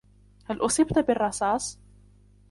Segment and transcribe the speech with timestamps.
[0.45, 1.77] هل أصبت بالرصاص؟